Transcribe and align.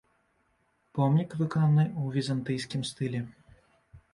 Помнік 0.99 1.35
выкананы 1.41 1.85
ў 2.01 2.17
візантыйскім 2.17 2.81
стылі. 2.93 3.21